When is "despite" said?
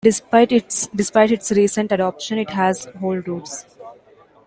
0.03-0.51